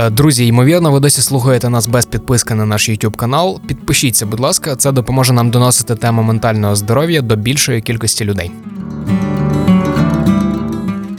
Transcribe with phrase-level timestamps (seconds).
[0.00, 3.60] Е, Друзі, ймовірно, ви досі слухаєте нас без підписки на наш YouTube канал.
[3.66, 8.50] Підпишіться, будь ласка, це допоможе нам доносити тему ментального здоров'я до більшої кількості людей.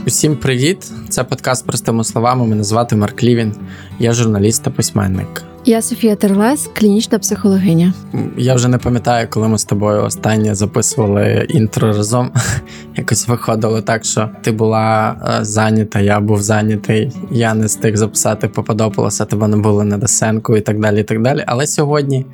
[0.08, 0.92] Усім привіт!
[1.10, 2.48] Це подкаст простими словами.
[2.48, 3.56] Мене звати Марк Лівін.
[4.00, 5.44] Я журналіст та письменник.
[5.66, 7.94] Я Софія Терлес, клінічна психологиня.
[8.38, 12.32] Я вже не пам'ятаю, коли ми з тобою останнє записували інтро разом.
[12.96, 17.12] Якось виходило так, що ти була е, зайнята, я був зайнятий.
[17.32, 21.00] Я не встиг записати Попадополоса, тебе не було на Десенку і так далі.
[21.02, 21.44] і так далі.
[21.48, 22.26] Але сьогодні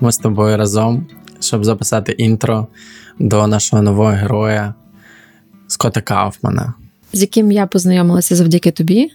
[0.00, 1.06] ми з тобою разом,
[1.40, 2.66] щоб записати інтро
[3.18, 4.74] до нашого нового героя
[5.66, 6.74] Скотта Кауфмана.
[7.12, 9.10] з яким я познайомилася завдяки тобі.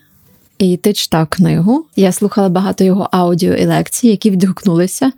[0.58, 1.86] І ти читав книгу.
[1.96, 5.12] Я слухала багато його аудіо і лекцій, які відгукнулися.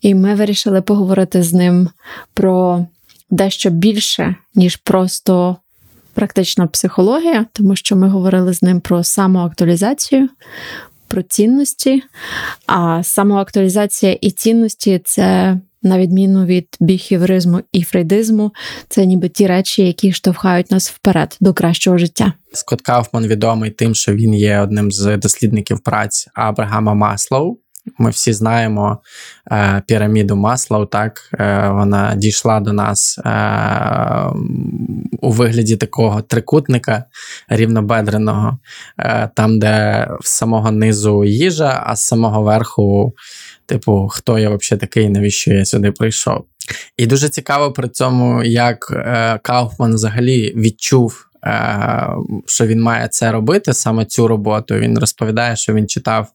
[0.00, 1.88] І ми вирішили поговорити з ним
[2.34, 2.86] про
[3.30, 5.56] дещо більше, ніж просто
[6.14, 10.28] практична психологія, тому що ми говорили з ним про самоактуалізацію,
[11.08, 12.02] про цінності.
[12.66, 15.58] А самоактуалізація і цінності це.
[15.82, 18.52] На відміну від біхівризму і фрейдизму,
[18.88, 22.32] це ніби ті речі, які штовхають нас вперед до кращого життя.
[22.52, 27.58] Скотт Кауфман відомий тим, що він є одним з дослідників праць Абрагама Маслоу.
[27.98, 28.98] Ми всі знаємо
[29.52, 33.30] е, піраміду Маслоу, так е, вона дійшла до нас е,
[35.20, 37.04] у вигляді такого трикутника
[37.48, 38.58] рівнобедреного,
[38.98, 43.14] е, там, де з самого низу їжа, а з самого верху,
[43.72, 46.44] типу, хто я взагалі такий, навіщо я сюди прийшов.
[46.96, 51.26] І дуже цікаво при цьому, як е, Кауфман взагалі відчув.
[51.46, 52.08] е,
[52.46, 54.74] Що він має це робити, саме цю роботу.
[54.74, 56.28] Він розповідає, що він читав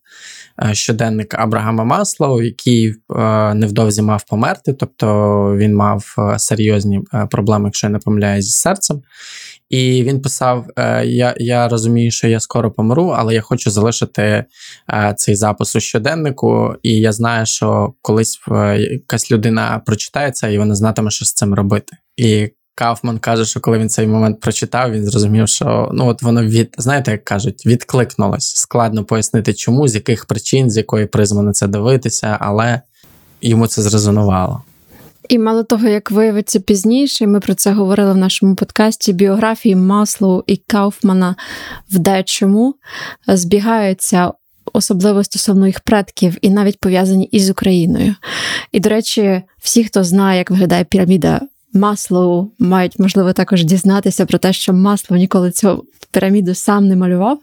[0.64, 5.08] е, щоденник Абрагама Маслоу, який е, невдовзі мав померти, тобто
[5.58, 9.02] він мав е, серйозні е, проблеми, якщо я не помиляюсь, зі серцем.
[9.70, 14.46] І він писав: е, я, я розумію, що я скоро помру, але я хочу залишити
[14.94, 16.76] е, цей запис у щоденнику.
[16.84, 21.34] І я знаю, що колись е, якась людина прочитає це, і вона знатиме, що з
[21.34, 21.98] цим робити.
[22.18, 26.44] І Кауфман каже, що коли він цей момент прочитав, він зрозумів, що ну от воно
[26.44, 28.56] від знаєте, як кажуть, відкликнулось.
[28.56, 32.82] Складно пояснити, чому, з яких причин, з якої призми на це дивитися, але
[33.42, 34.62] йому це зрезонувало.
[35.30, 39.14] І мало того, як виявиться пізніше, ми про це говорили в нашому подкасті.
[39.14, 41.36] Біографії Маслоу і Кауфмана
[41.92, 42.76] в дечому
[43.28, 44.32] збігаються.
[44.74, 48.16] Особливо стосовно їх предків, і навіть пов'язані із Україною.
[48.72, 51.42] І, до речі, всі, хто знає, як виглядає піраміда
[51.74, 57.40] Маслоу, мають можливо також дізнатися про те, що масло ніколи цю піраміду сам не малював.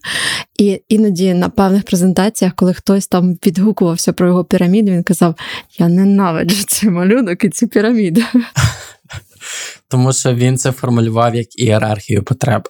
[0.59, 5.35] І іноді на певних презентаціях, коли хтось там відгукувався про його піраміду, він казав:
[5.79, 8.23] Я ненавиджу цей малюнок і цю піраміду.
[9.89, 12.69] Тому що він це формулював як ієрархію потреб,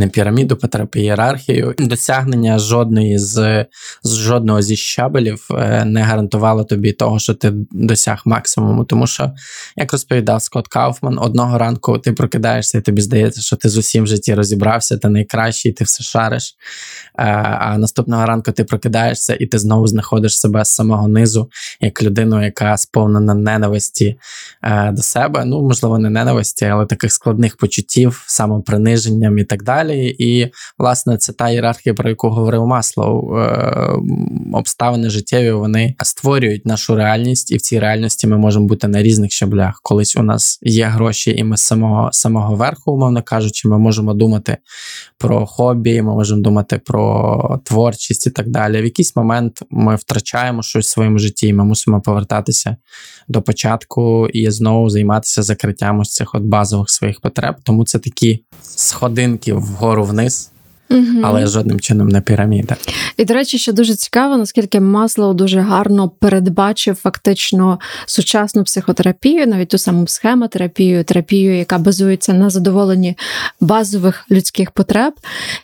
[0.00, 1.74] не піраміду потреб, ієрархію.
[1.78, 3.66] Досягнення жодної з,
[4.02, 8.84] з жодного зі щабелів е, не гарантувало тобі того, що ти досяг максимуму.
[8.84, 9.32] Тому що,
[9.76, 14.04] як розповідав Скотт Кауфман, одного ранку ти прокидаєшся, і тобі здається, що ти з усім
[14.04, 16.54] в житті розібрався, ти найкращий, ти все шариш.
[17.18, 17.24] Е,
[17.60, 21.50] А наступного ранку ти прокидаєшся і ти знову знаходиш себе з самого низу,
[21.80, 24.18] як людину, яка сповнена ненависті
[24.62, 25.44] е, до себе.
[25.44, 29.89] Ну, можливо, не ненависті, але таких складних почуттів, самоприниженням і так далі.
[29.98, 33.36] І, власне, це та ієрархія, про яку говорив Маслоу.
[33.38, 33.90] Е,
[34.52, 39.32] Обставини життєві вони створюють нашу реальність, і в цій реальності ми можемо бути на різних
[39.32, 39.80] щаблях.
[39.82, 44.14] Колись у нас є гроші, і ми з самого самого верху, умовно кажучи, ми можемо
[44.14, 44.56] думати
[45.18, 48.80] про хобі, ми можемо думати про творчість і так далі.
[48.80, 52.76] В якийсь момент ми втрачаємо щось в своєму житті, і ми мусимо повертатися
[53.28, 57.54] до початку і знову займатися закриттям ось цих от базових своїх потреб.
[57.64, 60.50] Тому це такі сходинки вгору вниз.
[60.90, 61.20] Угу.
[61.22, 62.76] Але жодним чином не піраміда.
[63.16, 69.68] І, до речі, що дуже цікаво, наскільки Маслоу дуже гарно передбачив фактично сучасну психотерапію, навіть
[69.68, 73.16] ту саму схемотерапію, терапію, яка базується на задоволенні
[73.60, 75.14] базових людських потреб.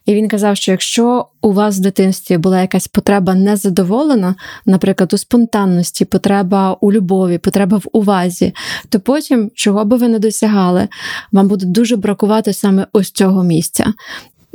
[0.07, 4.35] І він казав, що якщо у вас в дитинстві була якась потреба незадоволена,
[4.67, 8.53] наприклад, у спонтанності, потреба у любові, потреба в увазі,
[8.89, 10.89] то потім, чого би ви не досягали,
[11.33, 13.93] вам буде дуже бракувати саме ось цього місця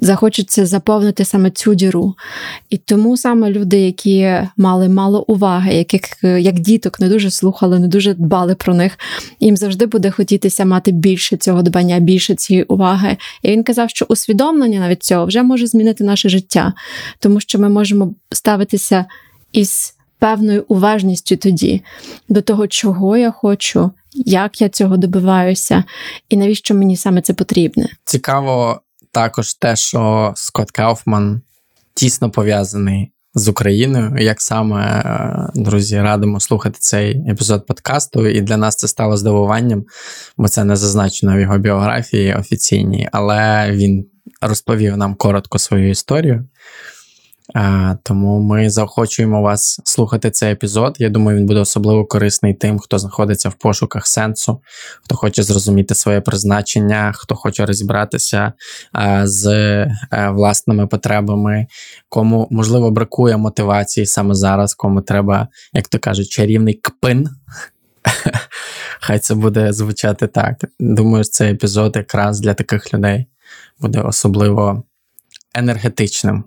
[0.02, 2.16] захочеться заповнити саме цю діру.
[2.70, 7.88] І тому саме люди, які мали мало уваги, яких як діток не дуже слухали, не
[7.88, 9.00] дуже дбали про них,
[9.40, 13.18] їм завжди буде хотітися мати більше цього дбання, більше цієї уваги.
[13.44, 16.74] І він казав, що усвідомлення навіть цього вже може змінити наше життя,
[17.20, 19.06] тому що ми можемо ставитися
[19.52, 21.82] із певною уважністю тоді
[22.30, 23.92] до того, чого я хочу.
[24.14, 25.84] Як я цього добиваюся,
[26.30, 27.90] і навіщо мені саме це потрібне?
[28.06, 28.82] Цікаво
[29.12, 31.42] також те, що Скотт Кауфман
[31.94, 34.18] тісно пов'язаний з Україною.
[34.18, 39.86] Як саме, е, друзі, радимо слухати цей епізод подкасту, і для нас це стало здивуванням,
[40.38, 44.06] бо це не зазначено в його біографії офіційній, але він
[44.42, 46.48] розповів нам коротко свою історію.
[48.04, 50.96] Тому ми заохочуємо вас слухати цей епізод.
[51.00, 54.62] Я думаю, він буде особливо корисний тим, хто знаходиться в пошуках сенсу,
[55.04, 58.54] хто хоче зрозуміти своє призначення, хто хоче розібратися
[59.24, 61.68] з власними потребами,
[62.10, 67.30] кому можливо бракує мотивації саме зараз, кому треба, як то кажуть, чарівний кпин.
[69.00, 70.56] Хай це буде звучати так.
[70.80, 73.26] Думаю, цей епізод якраз для таких людей
[73.80, 74.84] буде особливо
[75.56, 76.44] енергетичним.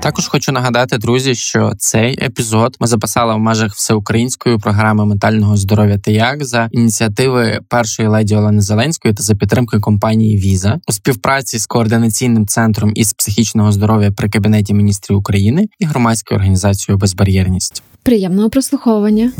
[0.00, 5.98] Також хочу нагадати, друзі, що цей епізод ми записали в межах всеукраїнської програми ментального здоров'я
[5.98, 11.58] та як за ініціативи першої леді Олени Зеленської та за підтримки компанії Віза у співпраці
[11.58, 17.82] з координаційним центром із психічного здоров'я при кабінеті міністрів України і громадською організацією Безбар'єрність.
[18.02, 19.32] Приємного прослуховування.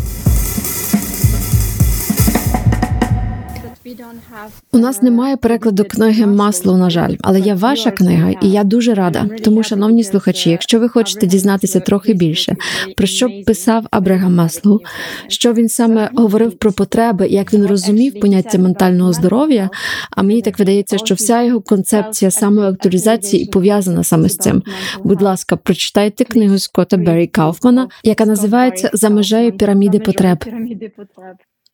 [4.72, 8.94] У нас немає перекладу книги Масло, на жаль, але є ваша книга, і я дуже
[8.94, 9.28] рада.
[9.44, 12.56] Тому, шановні слухачі, якщо ви хочете дізнатися трохи більше,
[12.96, 14.80] про що писав Абрагам Маслоу,
[15.28, 19.70] що він саме говорив про потреби, як він розумів поняття ментального здоров'я.
[20.10, 24.62] А мені так видається, що вся його концепція самоактуалізації і пов'язана саме з цим.
[25.04, 30.44] Будь ласка, прочитайте книгу Скотта Беррі Кауфмана, яка називається За межею піраміди потреб.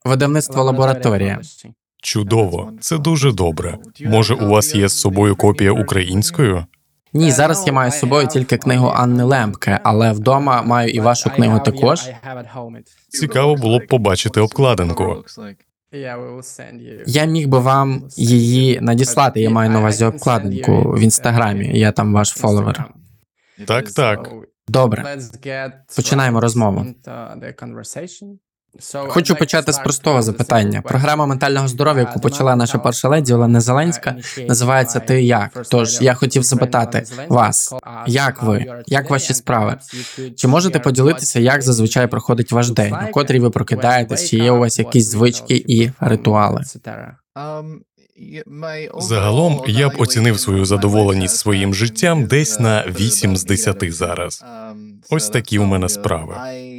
[0.04, 1.40] Видавництво лабораторія.
[2.04, 3.78] Чудово, це дуже добре.
[4.00, 6.66] Може, у вас є з собою копія українською?
[7.12, 11.30] Ні, зараз я маю з собою тільки книгу Анни Лемпке, але вдома маю і вашу
[11.30, 12.08] книгу також.
[13.08, 15.24] Цікаво було б побачити обкладинку.
[17.06, 19.40] Я міг би вам її надіслати.
[19.40, 21.78] Я маю на увазі обкладинку в інстаграмі.
[21.78, 22.84] Я там ваш фоловер.
[23.66, 24.32] Так, так.
[24.68, 25.18] Добре,
[25.96, 26.86] починаємо розмову.
[29.08, 30.82] Хочу почати з простого запитання.
[30.82, 34.16] Програма ментального здоров'я, яку почала наша перша леді Олена Зеленська,
[34.48, 35.62] називається Ти як?
[35.70, 37.74] Тож я хотів запитати вас,
[38.06, 39.76] як ви, як ваші справи?
[40.36, 44.58] Чи можете поділитися, як зазвичай проходить ваш день, у котрій ви прокидаєтесь, чи є у
[44.58, 46.62] вас якісь звички і ритуали?
[48.98, 54.44] Загалом я б оцінив свою задоволеність своїм життям десь на 8 з 10 зараз.
[55.10, 56.34] Ось такі у мене справи.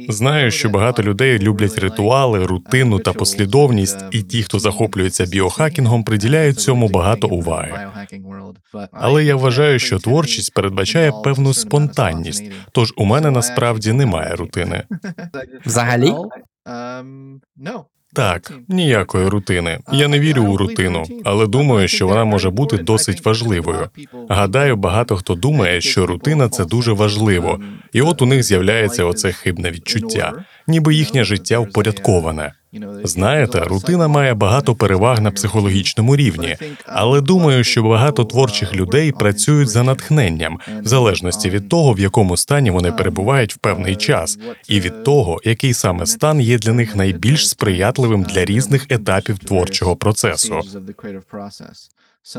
[0.08, 6.60] Знаю, що багато людей люблять ритуали, рутину та послідовність, і ті, хто захоплюється біохакінгом, приділяють
[6.60, 7.72] цьому багато уваги.
[8.92, 14.82] Але я вважаю, що творчість передбачає певну спонтанність, тож у мене насправді немає рутини.
[15.66, 16.12] Взагалі?
[18.16, 19.78] Так, ніякої рутини.
[19.92, 23.90] Я не вірю у рутину, але думаю, що вона може бути досить важливою.
[24.28, 27.60] Гадаю, багато хто думає, що рутина це дуже важливо,
[27.92, 30.32] і от у них з'являється оце хибне відчуття,
[30.66, 32.52] ніби їхнє життя впорядковане.
[33.04, 36.56] Знаєте, рутина має багато переваг на психологічному рівні,
[36.86, 42.36] але думаю, що багато творчих людей працюють за натхненням, в залежності від того, в якому
[42.36, 44.38] стані вони перебувають в певний час,
[44.68, 49.96] і від того, який саме стан є для них найбільш сприятливим для різних етапів творчого
[49.96, 50.60] процесу.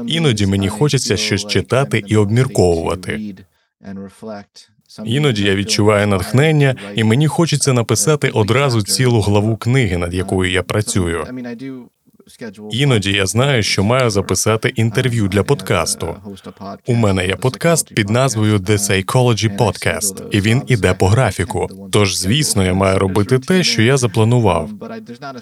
[0.07, 3.35] Іноді мені хочеться щось читати і обмірковувати.
[5.05, 10.63] Іноді я відчуваю натхнення, і мені хочеться написати одразу цілу главу книги, над якою я
[10.63, 11.25] працюю.
[12.71, 16.15] Іноді я знаю, що маю записати інтерв'ю для подкасту.
[16.87, 21.67] У мене є подкаст під назвою The Psychology Podcast, і він іде по графіку.
[21.91, 24.69] Тож, звісно, я маю робити те, що я запланував.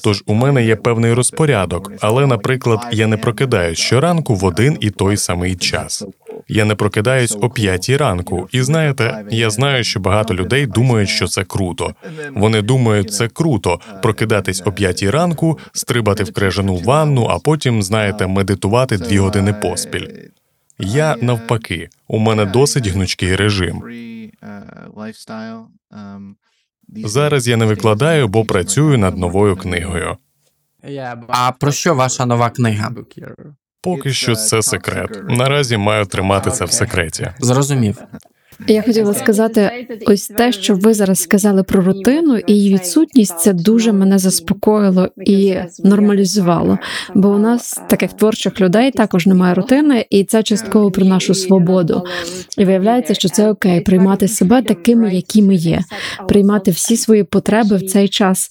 [0.04, 4.90] Тож у мене є певний розпорядок, але, наприклад, я не прокидаюсь щоранку в один і
[4.90, 6.04] той самий час.
[6.48, 11.28] Я не прокидаюсь о п'ятій ранку, і знаєте, я знаю, що багато людей думають, що
[11.28, 11.96] це круто.
[12.32, 18.28] Вони думають, це круто прокидатись о п'ятій ранку, стрибати в крижану ванну, а потім, знаєте,
[18.28, 20.08] медитувати дві години поспіль.
[20.80, 23.84] Я навпаки, у мене досить гнучкий режим.
[26.90, 30.18] Зараз я не викладаю, бо працюю над новою книгою.
[31.28, 32.92] А про що ваша нова книга?
[33.86, 35.10] Поки що це секрет.
[35.30, 37.28] Наразі маю тримати це в секреті.
[37.40, 37.98] Зрозумів.
[38.68, 43.54] Я хотіла сказати, ось те, що ви зараз сказали про рутину і її відсутність, це
[43.54, 46.78] дуже мене заспокоїло і нормалізувало.
[47.16, 52.04] Бо у нас таких творчих людей також немає рутини, і це частково про нашу свободу.
[52.58, 55.82] І виявляється, що це окей, приймати себе такими, які ми є,
[56.28, 58.50] приймати всі свої потреби в цей час,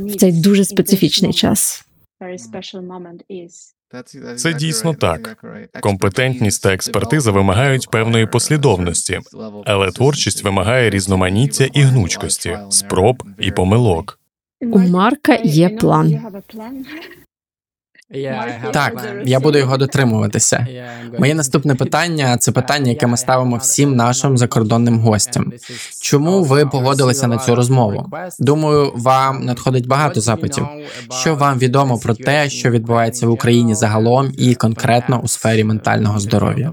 [0.00, 1.84] в цей дуже специфічний час.
[4.36, 5.44] Це дійсно так.
[5.80, 9.20] Компетентність та експертиза вимагають певної послідовності,
[9.64, 14.18] але творчість вимагає різноманіття і гнучкості, спроб і помилок.
[14.60, 16.20] У Марка є план.
[18.72, 20.66] Так, я буду його дотримуватися.
[21.18, 25.52] Моє наступне питання це питання, яке ми ставимо всім нашим закордонним гостям.
[26.02, 28.10] Чому ви погодилися на цю розмову?
[28.38, 30.66] Думаю, вам надходить багато запитів.
[31.10, 36.20] Що вам відомо про те, що відбувається в Україні загалом і конкретно у сфері ментального
[36.20, 36.72] здоров'я?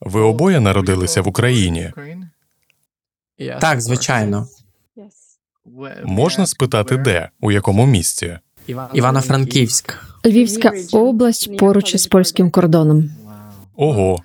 [0.00, 1.92] Ви обоє народилися в Україні.
[3.60, 4.46] Так, звичайно,
[6.04, 8.38] Можна спитати, де, у якому місці?
[8.92, 9.98] Івано-Франківськ.
[10.26, 13.10] Львівська область поруч із польським кордоном.
[13.76, 14.18] Ого,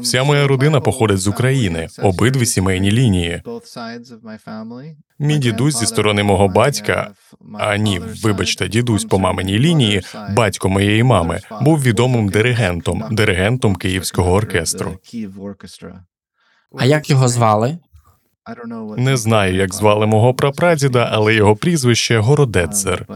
[0.00, 3.42] вся моя родина походить з України, обидві сімейні лінії.
[5.18, 7.10] Мій дідусь зі сторони мого батька,
[7.58, 10.02] а ні, вибачте, дідусь по маминій лінії,
[10.36, 14.98] батько моєї мами, був відомим диригентом, диригентом Київського оркестру.
[16.78, 17.78] А як його звали?
[18.96, 23.06] Не знаю, як звали мого прапрадіда, але його прізвище Городецер.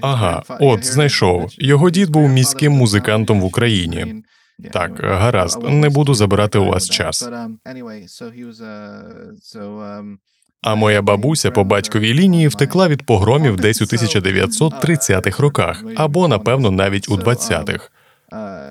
[0.00, 1.50] Ага, от знайшов.
[1.58, 4.24] Його дід був міським музикантом в Україні.
[4.72, 7.28] Так, гаразд, не буду забирати у вас час.
[10.62, 16.70] А моя бабуся по батьковій лінії втекла від погромів десь у 1930-х роках, або напевно
[16.70, 17.90] навіть у 20-х.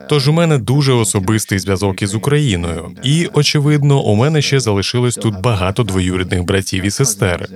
[0.10, 5.42] Тож у мене дуже особистий зв'язок із Україною, і очевидно, у мене ще залишилось тут
[5.42, 7.48] багато двоюрідних братів і сестер.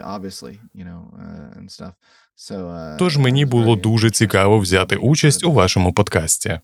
[3.00, 6.60] Тож мені було дуже цікаво взяти участь у вашому подкасті.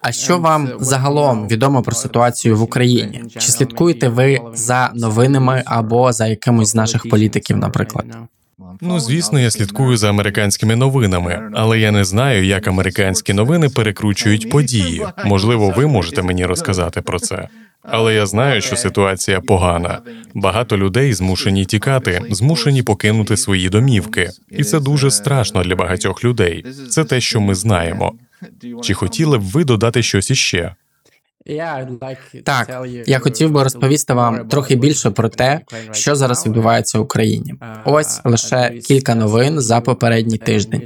[0.00, 3.22] А що вам загалом відомо про ситуацію в Україні?
[3.38, 8.06] Чи слідкуєте ви за новинами або за якимось з наших політиків, наприклад?
[8.80, 14.50] Ну, звісно, я слідкую за американськими новинами, але я не знаю, як американські новини перекручують
[14.50, 15.06] події.
[15.24, 17.48] Можливо, ви можете мені розказати про це.
[17.82, 19.98] Але я знаю, що ситуація погана.
[20.34, 26.64] Багато людей змушені тікати, змушені покинути свої домівки, і це дуже страшно для багатьох людей.
[26.90, 28.12] Це те, що ми знаємо.
[28.82, 30.74] Чи хотіли б ви додати щось іще?
[32.44, 35.60] Так, я хотів би розповісти вам трохи більше про те,
[35.92, 37.54] що зараз відбувається в Україні.
[37.84, 40.82] Ось лише кілька новин за попередній тиждень.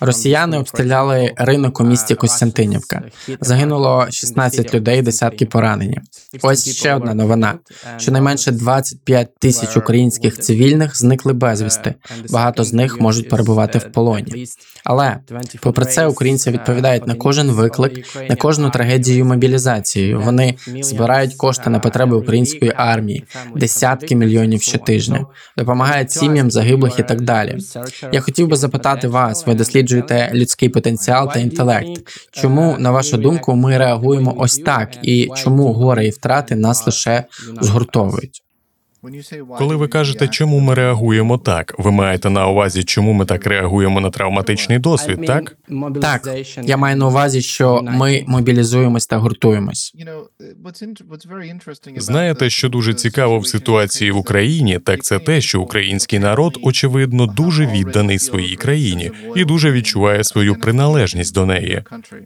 [0.00, 3.02] Росіяни обстріляли ринок у місті Костянтинівка.
[3.40, 6.00] Загинуло 16 людей, десятки поранені.
[6.42, 7.54] Ось ще одна новина:
[7.98, 11.94] щонайменше 25 тисяч українських цивільних зникли безвісти.
[12.30, 14.46] Багато з них можуть перебувати в полоні.
[14.84, 15.16] Але
[15.60, 19.91] попри це, українці відповідають на кожен виклик, на кожну трагедію мобілізації.
[20.14, 23.24] Вони збирають кошти на потреби української армії,
[23.56, 27.58] десятки мільйонів щотижня, допомагають сім'ям загиблих і так далі.
[28.12, 32.02] Я хотів би запитати вас: ви досліджуєте людський потенціал та інтелект?
[32.30, 37.24] Чому, на вашу думку, ми реагуємо ось так, і чому горе і втрати нас лише
[37.60, 38.42] згуртовують?
[39.58, 44.00] Коли ви кажете, чому ми реагуємо так, ви маєте на увазі, чому ми так реагуємо
[44.00, 45.56] на травматичний досвід, так?
[46.02, 46.28] Так,
[46.62, 49.94] я маю на увазі, що ми мобілізуємось та гуртуємось.
[51.96, 57.26] Знаєте, що дуже цікаво в ситуації в Україні, так це те, що український народ, очевидно,
[57.26, 61.82] дуже відданий своїй країні і дуже відчуває свою приналежність до неї.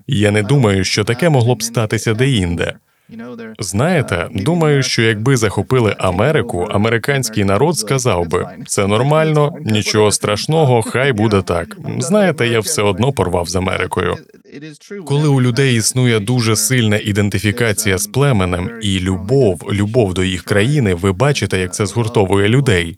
[0.06, 2.75] Я не думаю, що таке могло б статися деінде.
[3.58, 11.12] Знаєте, думаю, що якби захопили Америку, американський народ сказав би це нормально, нічого страшного, хай
[11.12, 11.76] буде так.
[11.98, 14.16] Знаєте, я все одно порвав з Америкою.
[15.04, 20.94] Коли у людей існує дуже сильна ідентифікація з племенем і любов, любов до їх країни,
[20.94, 22.96] ви бачите, як це згуртовує людей.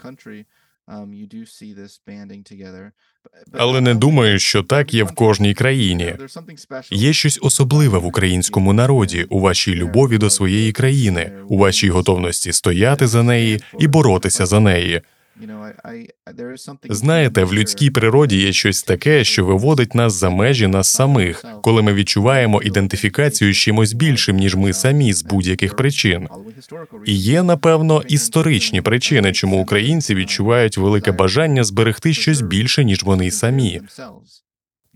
[3.52, 6.14] Але не думаю, що так є в кожній країні.
[6.90, 12.52] Є щось особливе в українському народі, у вашій любові до своєї країни, у вашій готовності
[12.52, 15.02] стояти за неї і боротися за неї.
[16.90, 21.83] Знаєте, в людській природі є щось таке, що виводить нас за межі нас самих, коли
[21.83, 26.28] ми відчуваємо ідентифікацію з чимось більшим, ніж ми самі з будь-яких причин.
[27.07, 33.30] І є, напевно, історичні причини, чому українці відчувають велике бажання зберегти щось більше, ніж вони
[33.30, 33.80] самі.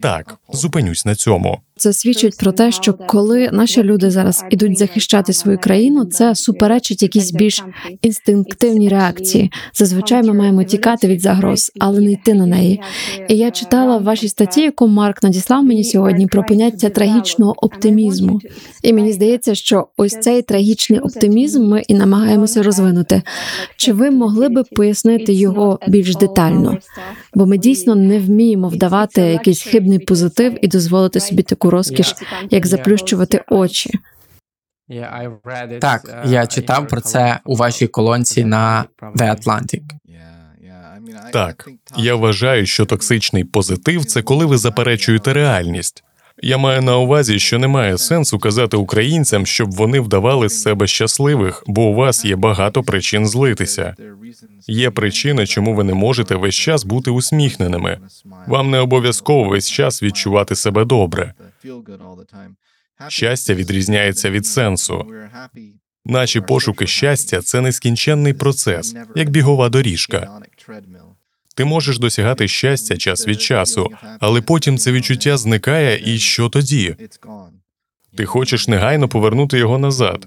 [0.01, 1.61] Так, зупинюсь на цьому.
[1.83, 7.03] Це свідчить про те, що коли наші люди зараз ідуть захищати свою країну, це суперечить
[7.03, 7.65] якісь більш
[8.03, 9.53] інстинктивні реакції.
[9.75, 12.81] Зазвичай ми маємо тікати від загроз, але не йти на неї.
[13.29, 18.41] І я читала в вашій статті, яку Марк надіслав мені сьогодні, про поняття трагічного оптимізму.
[18.83, 23.23] І мені здається, що ось цей трагічний оптимізм ми і намагаємося розвинути.
[23.77, 26.79] Чи ви могли би пояснити його більш детально?
[27.35, 32.15] Бо ми дійсно не вміємо вдавати якийсь хибний позитив і дозволити собі таку розкіш,
[32.51, 33.91] як заплющувати очі.
[35.81, 39.83] Так, я читав про це у вашій колонці на The Atlantic.
[41.33, 46.05] Так, я вважаю, що токсичний позитив це коли ви заперечуєте реальність.
[46.45, 51.63] Я маю на увазі, що немає сенсу казати українцям, щоб вони вдавали з себе щасливих,
[51.67, 53.97] бо у вас є багато причин злитися.
[54.67, 58.01] Є причини, чому ви не можете весь час бути усміхненими.
[58.47, 61.35] Вам не обов'язково весь час відчувати себе добре.
[63.09, 65.07] Щастя відрізняється від сенсу.
[66.05, 70.41] Наші пошуки щастя це нескінченний процес, як бігова доріжка.
[71.55, 73.91] Ти можеш досягати щастя час від часу,
[74.21, 76.97] але потім це відчуття зникає, і що тоді?
[78.17, 80.27] Ти хочеш негайно повернути його назад.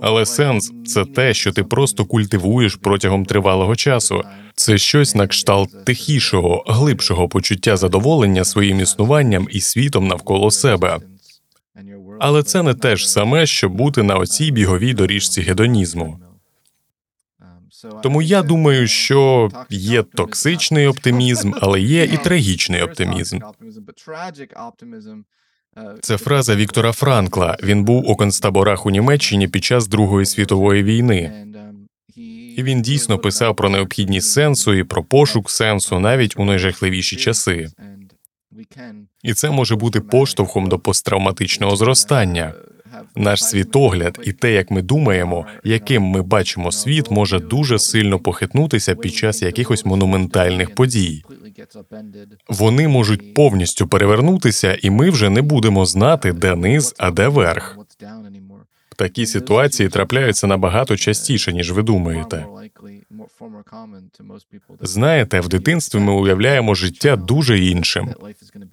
[0.00, 4.22] Але сенс це те, що ти просто культивуєш протягом тривалого часу.
[4.54, 10.98] Це щось на кшталт тихішого, глибшого почуття задоволення своїм існуванням і світом навколо себе.
[12.20, 16.18] Але це не те ж саме, що бути на оцій біговій доріжці гедонізму.
[18.02, 23.38] Тому я думаю, що є токсичний оптимізм, але є і трагічний оптимізм.
[26.00, 27.56] Це фраза Віктора Франкла.
[27.62, 31.46] Він був у концтаборах у Німеччині під час Другої світової війни.
[32.56, 37.68] І він дійсно писав про необхідність сенсу і про пошук сенсу навіть у найжахливіші часи.
[39.22, 42.54] І це може бути поштовхом до посттравматичного зростання.
[43.16, 48.94] Наш світогляд і те, як ми думаємо, яким ми бачимо світ, може дуже сильно похитнутися
[48.94, 51.24] під час якихось монументальних подій.
[52.48, 57.78] Вони можуть повністю перевернутися, і ми вже не будемо знати, де низ, а де верх.
[58.96, 62.46] Такі ситуації трапляються набагато частіше, ніж ви думаєте.
[64.80, 68.14] Знаєте, в дитинстві ми уявляємо життя дуже іншим,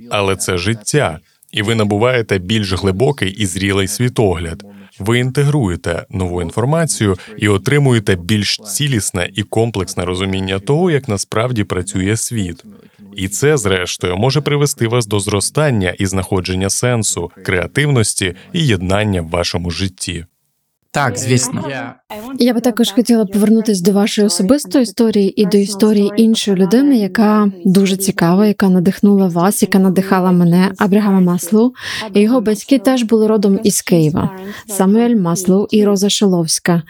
[0.10, 1.20] але це життя,
[1.52, 4.64] і ви набуваєте більш глибокий і зрілий світогляд.
[5.00, 12.18] Ви інтегруєте нову інформацію і отримуєте більш цілісне і комплексне розуміння того, як насправді працює
[12.18, 12.64] світ.
[13.16, 19.30] І це, зрештою, може привести вас до зростання і знаходження сенсу, креативності і єднання в
[19.30, 20.26] вашому житті.
[20.92, 21.94] Так, звісно.
[22.40, 27.52] Я би також хотіла повернутися до вашої особистої історії і до історії іншої людини, яка
[27.66, 31.72] дуже цікава, яка надихнула вас, яка надихала мене, Абрагама Маслоу.
[32.14, 34.30] І Його батьки теж були родом із Києва.
[34.68, 36.84] Самуель Маслоу і Роза Шиловська.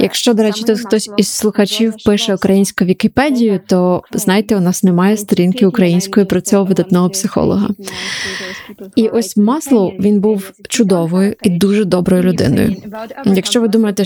[0.00, 5.16] Якщо, до речі, тут хтось із слухачів пише українську Вікіпедію, то знаєте, у нас немає
[5.16, 7.68] сторінки української про цього видатного психолога.
[8.96, 12.76] І ось Маслоу він був чудовою і дуже доброю людиною.
[13.26, 14.04] Якщо ви думаєте,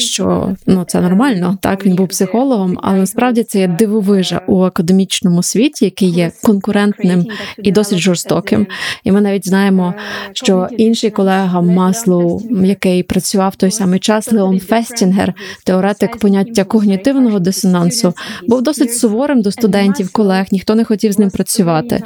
[0.67, 5.85] ну це нормально, так він був психологом, але насправді це є дивовижа у академічному світі,
[5.85, 7.27] який є конкурентним
[7.63, 8.67] і досить жорстоким.
[9.05, 9.95] І ми навіть знаємо,
[10.33, 18.15] що інший колега Маслоу, який працював той самий час, Леон Фестінгер, теоретик поняття когнітивного дисонансу,
[18.47, 22.03] був досить суворим до студентів, колег, ніхто не хотів з ним працювати.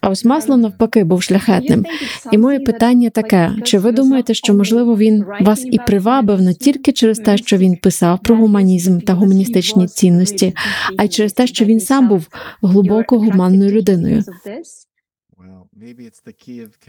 [0.00, 1.86] А ось масло навпаки був шляхетним.
[2.32, 6.92] І моє питання таке: чи ви думаєте, що можливо він вас і привабив не тільки
[6.92, 10.54] через те, що він писав про гуманізм та гуманістичні цінності,
[10.98, 12.26] а й через те, що він сам був
[12.62, 14.24] глибоко гуманною людиною?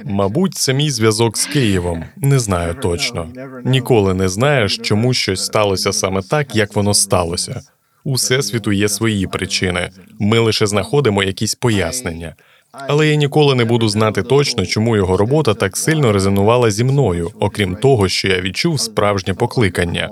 [0.03, 2.03] Мабуть, це мій зв'язок з Києвом.
[2.17, 3.27] Не знаю точно.
[3.65, 7.61] Ніколи не знаєш, чому щось сталося саме так, як воно сталося.
[8.03, 9.89] У всесвіту є свої причини.
[10.19, 12.35] Ми лише знаходимо якісь пояснення.
[12.71, 17.31] Але я ніколи не буду знати точно, чому його робота так сильно резонувала зі мною,
[17.39, 20.09] окрім того, що я відчув справжнє покликання.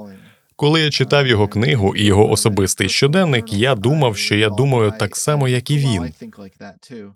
[0.60, 5.16] Коли я читав його книгу і його особистий щоденник, я думав, що я думаю так
[5.18, 6.14] само, як і він.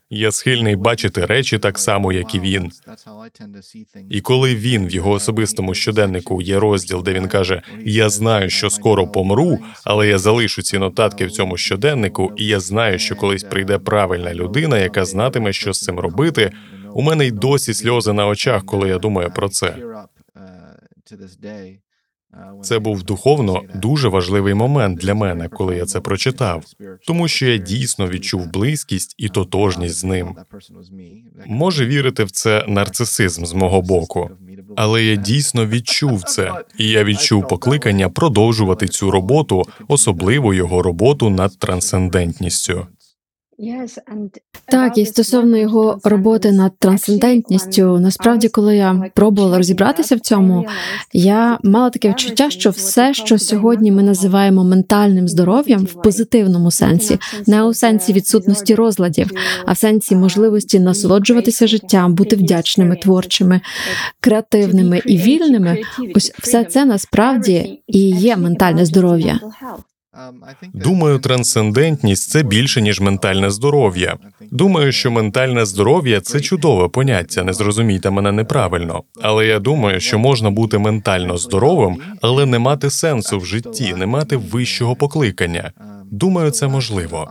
[0.09, 2.71] Я схильний бачити речі так само, як і він.
[4.09, 8.69] І коли він в його особистому щоденнику є розділ, де він каже: Я знаю, що
[8.69, 13.43] скоро помру, але я залишу ці нотатки в цьому щоденнику, і я знаю, що колись
[13.43, 16.51] прийде правильна людина, яка знатиме, що з цим робити.
[16.93, 19.75] У мене й досі сльози на очах, коли я думаю про це.
[22.63, 26.63] Це був духовно дуже важливий момент для мене, коли я це прочитав,
[27.07, 30.35] тому що я дійсно відчув близькість і тотожність з ним.
[31.45, 34.29] Може вірити в це нарцисизм з мого боку,
[34.75, 41.29] але я дійсно відчув це, і я відчув покликання продовжувати цю роботу, особливо його роботу
[41.29, 42.87] над трансцендентністю.
[44.65, 50.65] Так, і стосовно його роботи над трансцендентністю, насправді, коли я пробувала розібратися в цьому,
[51.13, 57.19] я мала таке відчуття, що все, що сьогодні ми називаємо ментальним здоров'ям в позитивному сенсі,
[57.47, 59.31] не у сенсі відсутності розладів,
[59.65, 63.61] а в сенсі можливості насолоджуватися життям, бути вдячними, творчими,
[64.19, 65.81] креативними і вільними.
[66.15, 69.39] Ось все це насправді і є ментальне здоров'я.
[70.73, 74.17] Думаю, трансцендентність це більше ніж ментальне здоров'я.
[74.51, 79.03] Думаю, що ментальне здоров'я це чудове поняття, не зрозумійте мене неправильно.
[79.21, 84.05] Але я думаю, що можна бути ментально здоровим, але не мати сенсу в житті, не
[84.05, 85.71] мати вищого покликання.
[86.11, 87.29] Думаю, це можливо.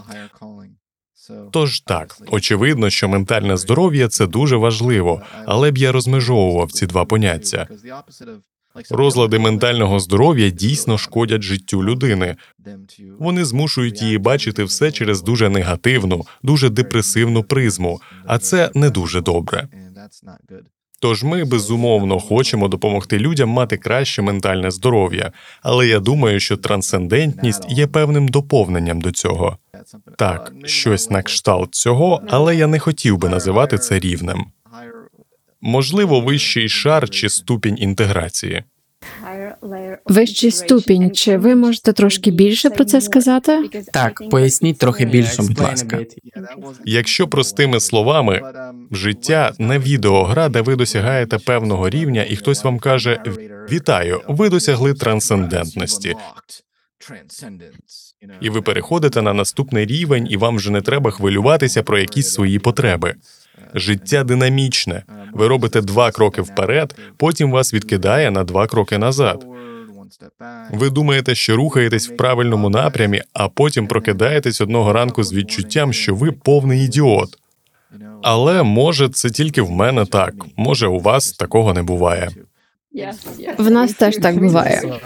[1.53, 7.05] Тож так, очевидно, що ментальне здоров'я це дуже важливо, але б я розмежовував ці два
[7.05, 7.69] поняття.
[8.91, 12.37] Розлади ментального здоров'я дійсно шкодять життю людини.
[13.19, 19.21] Вони змушують її бачити все через дуже негативну, дуже депресивну призму, а це не дуже
[19.21, 19.69] добре.
[21.03, 25.33] Тож ми безумовно хочемо допомогти людям мати краще ментальне здоров'я,
[25.63, 29.59] але я думаю, що трансцендентність є певним доповненням до цього.
[30.19, 34.47] Так, щось на кшталт цього, але я не хотів би називати це рівнем.
[35.63, 38.65] Можливо, вищий шар чи ступінь інтеграції.
[40.07, 41.11] Вищий ступінь.
[41.11, 43.63] Чи ви можете трошки більше про це сказати?
[43.93, 45.99] Так, поясніть трохи більше, будь ласка.
[46.85, 48.41] Якщо простими словами,
[48.91, 53.23] життя не відеогра, де ви досягаєте певного рівня, і хтось вам каже:
[53.73, 56.15] Вітаю, ви досягли трансцендентності.
[58.41, 62.59] І ви переходите на наступний рівень, і вам вже не треба хвилюватися про якісь свої
[62.59, 63.15] потреби.
[63.75, 65.03] Життя динамічне.
[65.33, 69.47] Ви робите два кроки вперед, потім вас відкидає на два кроки назад.
[70.71, 76.15] Ви думаєте, що рухаєтесь в правильному напрямі, а потім прокидаєтесь одного ранку з відчуттям, що
[76.15, 77.39] ви повний ідіот.
[78.23, 82.31] Але може це тільки в мене так, може у вас такого не буває.
[83.59, 84.99] В нас теж так буває.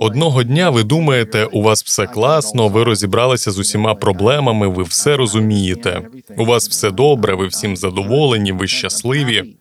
[0.00, 5.16] Одного дня ви думаєте, у вас все класно, ви розібралися з усіма проблемами, ви все
[5.16, 6.02] розумієте.
[6.38, 9.56] У вас все добре, ви всім задоволені, ви щасливі.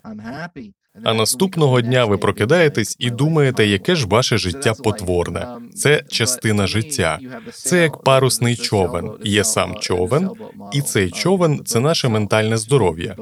[1.03, 5.47] А наступного дня ви прокидаєтесь і думаєте, яке ж ваше життя потворне.
[5.75, 7.19] Це частина життя.
[7.53, 9.11] Це як парусний човен.
[9.23, 10.29] Є сам човен,
[10.73, 13.15] і цей човен це наше ментальне здоров'я.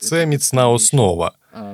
[0.00, 1.32] Це міцна основа.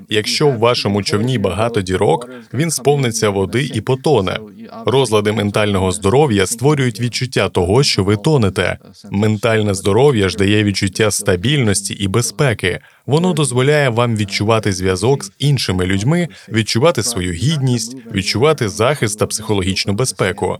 [0.09, 4.39] Якщо в вашому човні багато дірок, він сповниться води і потоне.
[4.87, 8.79] Розлади ментального здоров'я створюють відчуття того, що ви тонете.
[9.11, 12.81] Ментальне здоров'я ж дає відчуття стабільності і безпеки.
[13.07, 19.93] Воно дозволяє вам відчувати зв'язок з іншими людьми, відчувати свою гідність, відчувати захист та психологічну
[19.93, 20.59] безпеку.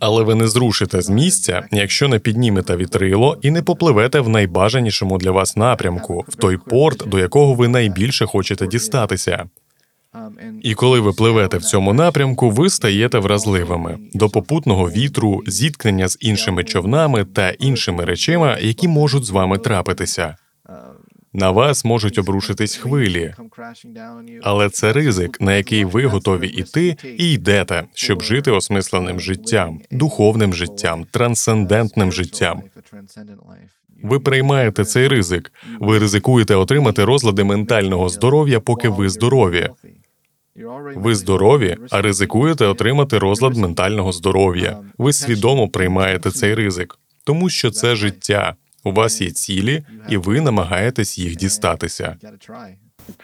[0.00, 5.18] Але ви не зрушите з місця, якщо не піднімете вітрило і не попливете в найбажанішому
[5.18, 9.44] для вас напрямку, в той порт, до якого ви найбільше хочете дістатися.
[10.62, 16.18] І коли ви пливете в цьому напрямку, ви стаєте вразливими до попутного вітру, зіткнення з
[16.20, 20.36] іншими човнами та іншими речима, які можуть з вами трапитися.
[21.38, 23.34] На вас можуть обрушитись хвилі,
[24.42, 30.54] але це ризик, на який ви готові йти і йдете, щоб жити осмисленим життям, духовним
[30.54, 32.62] життям, трансцендентним життям.
[34.02, 35.52] Ви приймаєте цей ризик.
[35.80, 39.68] Ви ризикуєте отримати розлади ментального здоров'я, поки ви здорові.
[40.96, 44.78] Ви здорові, а ризикуєте отримати розлад ментального здоров'я.
[44.98, 48.56] Ви свідомо приймаєте цей ризик, тому що це життя.
[48.84, 52.16] У вас є цілі, і ви намагаєтесь їх дістатися.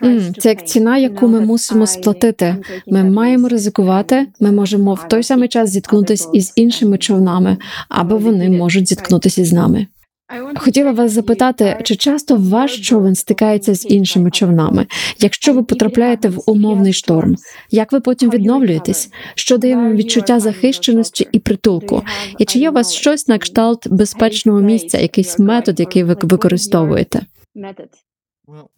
[0.02, 2.56] Mm, Це як ціна, яку ми мусимо сплатити.
[2.86, 4.26] Ми маємо ризикувати.
[4.40, 7.56] Ми можемо в той самий час зіткнутися із іншими човнами,
[7.88, 9.86] або вони можуть зіткнутися з нами.
[10.56, 14.86] Хотіла вас запитати, чи часто ваш човен стикається з іншими човнами?
[15.18, 17.36] Якщо ви потрапляєте в умовний шторм,
[17.70, 19.10] як ви потім відновлюєтесь?
[19.34, 22.02] Що дає вам відчуття захищеності і притулку?
[22.38, 27.20] І чи є у вас щось на кшталт безпечного місця, якийсь метод, який ви використовуєте?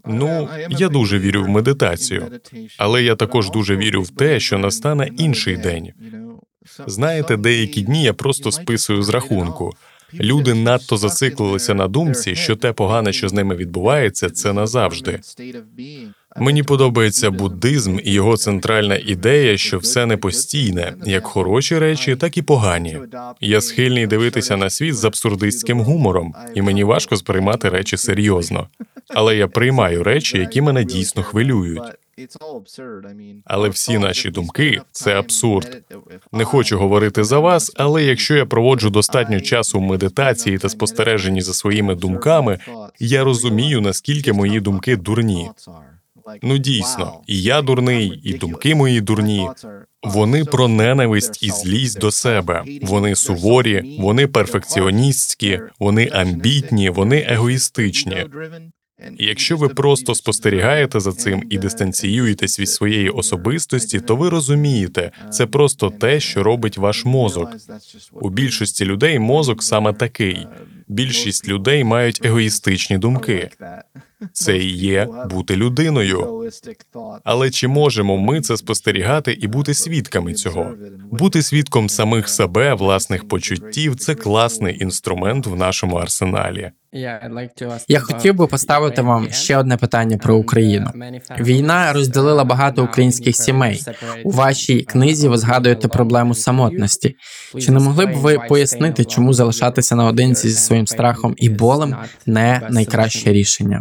[0.04, 2.26] Ну, я дуже вірю в медитацію,
[2.78, 5.92] але я також дуже вірю в те, що настане інший день.
[6.87, 9.72] Знаєте, деякі дні я просто списую з рахунку.
[10.14, 15.21] Люди надто зациклилися на думці, що те погане, що з ними відбувається, це назавжди.
[16.37, 22.37] Мені подобається буддизм і його центральна ідея, що все не постійне, як хороші речі, так
[22.37, 22.99] і погані.
[23.40, 28.69] Я схильний дивитися на світ з абсурдистським гумором, і мені важко сприймати речі серйозно.
[29.09, 31.83] Але я приймаю речі, які мене дійсно хвилюють.
[33.44, 35.83] Але всі наші думки це абсурд.
[36.33, 41.40] Не хочу говорити за вас, але якщо я проводжу достатньо часу в медитації та спостереженні
[41.40, 42.59] за своїми думками,
[42.98, 45.50] я розумію, наскільки мої думки дурні.
[46.42, 49.48] Ну дійсно, і я дурний, і думки мої дурні.
[50.02, 52.64] Вони про ненависть і злість до себе.
[52.83, 58.26] Вони суворі, вони перфекціоністські, вони амбітні, вони егоїстичні.
[59.18, 65.46] Якщо ви просто спостерігаєте за цим і дистанціюєтесь від своєї особистості, то ви розумієте, це
[65.46, 67.56] просто те, що робить ваш мозок.
[68.12, 70.46] У більшості людей мозок саме такий.
[70.88, 73.51] Більшість людей мають егоїстичні думки.
[74.33, 76.51] Це і є бути людиною.
[77.25, 80.75] Але чи можемо ми це спостерігати і бути свідками цього?
[81.11, 86.70] Бути свідком самих себе, власних почуттів це класний інструмент в нашому арсеналі.
[87.88, 90.90] Я хотів би поставити вам ще одне питання про Україну.
[91.40, 93.83] Війна розділила багато українських сімей.
[94.25, 97.14] У вашій книзі ви згадуєте проблему самотності.
[97.61, 102.68] Чи не могли б ви пояснити, чому залишатися наодинці зі своїм страхом і болем не
[102.70, 103.80] найкраще рішення?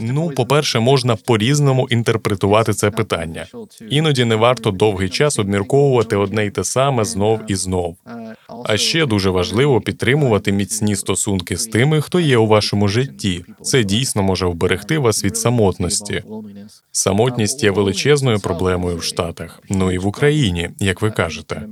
[0.00, 3.46] Ну, по-перше, можна по-різному інтерпретувати це питання.
[3.88, 7.96] Іноді не варто довгий час обмірковувати одне й те саме знов і знов.
[8.64, 13.44] А ще дуже важливо підтримувати міцні стосунки з тими, хто є у вашому житті.
[13.62, 16.22] Це дійсно може вберегти вас від самотності.
[16.92, 21.62] Самотність є величезною проблемою в Штатах, ну і в Україні, як ви кажете.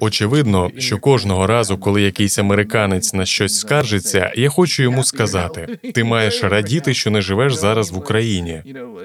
[0.00, 6.04] Очевидно, що кожного разу, коли якийсь американець на щось скаржиться, я хочу йому сказати: ти
[6.04, 8.62] маєш радіти, що не живеш зараз в Україні.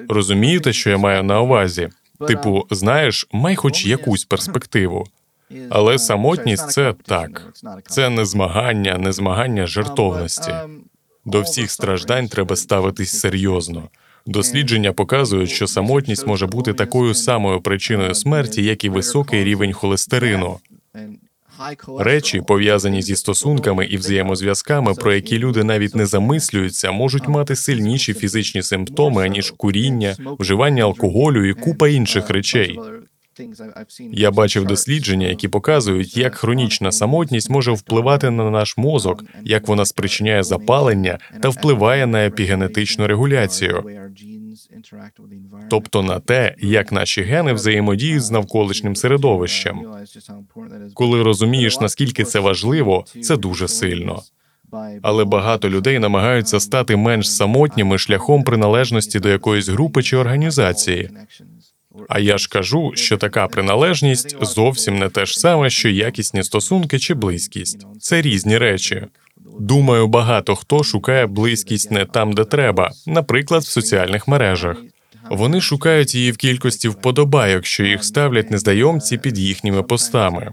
[0.09, 1.89] Розумієте, що я маю на увазі?
[2.27, 5.07] Типу, знаєш, май хоч якусь перспективу.
[5.69, 7.53] Але самотність це так,
[7.87, 10.51] це не змагання, не змагання жертовності.
[11.25, 13.89] До всіх страждань треба ставитись серйозно.
[14.25, 20.57] Дослідження показують, що самотність може бути такою самою причиною смерті, як і високий рівень холестерину.
[21.99, 28.13] Речі, пов'язані зі стосунками і взаємозв'язками, про які люди навіть не замислюються, можуть мати сильніші
[28.13, 32.79] фізичні симптоми аніж куріння, вживання алкоголю і купа інших речей.
[34.11, 39.85] Я бачив дослідження, які показують, як хронічна самотність може впливати на наш мозок, як вона
[39.85, 43.83] спричиняє запалення та впливає на епігенетичну регуляцію,
[45.69, 49.85] тобто на те, як наші гени взаємодіють з навколишнім середовищем.
[50.93, 54.21] Коли розумієш, наскільки це важливо, це дуже сильно.
[55.01, 61.09] Але багато людей намагаються стати менш самотніми шляхом приналежності до якоїсь групи чи організації.
[62.09, 66.99] А я ж кажу, що така приналежність зовсім не те ж саме, що якісні стосунки
[66.99, 67.87] чи близькість.
[67.99, 69.05] Це різні речі.
[69.59, 74.77] Думаю, багато хто шукає близькість не там, де треба, наприклад, в соціальних мережах.
[75.31, 80.51] Вони шукають її в кількості вподобайок, що їх ставлять незнайомці під їхніми постами.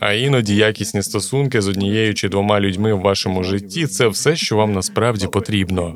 [0.00, 4.56] А іноді якісні стосунки з однією чи двома людьми в вашому житті це все, що
[4.56, 5.94] вам насправді потрібно.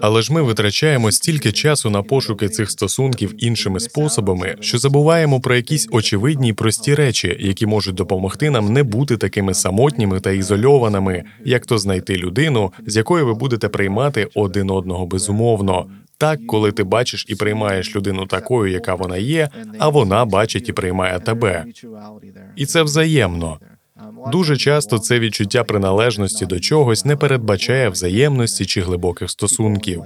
[0.00, 5.56] Але ж ми витрачаємо стільки часу на пошуки цих стосунків іншими способами, що забуваємо про
[5.56, 11.24] якісь очевидні й прості речі, які можуть допомогти нам не бути такими самотніми та ізольованими,
[11.44, 15.86] як то знайти людину, з якою ви будете приймати один одного безумовно.
[16.24, 20.72] Так, коли ти бачиш і приймаєш людину такою, яка вона є, а вона бачить і
[20.72, 21.64] приймає тебе.
[22.56, 23.58] І це взаємно.
[24.32, 30.02] Дуже часто це відчуття приналежності до чогось не передбачає взаємності чи глибоких стосунків.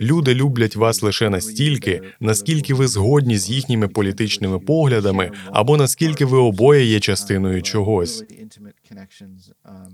[0.00, 6.38] Люди люблять вас лише настільки, наскільки ви згодні з їхніми політичними поглядами, або наскільки ви
[6.38, 8.24] обоє є частиною чогось.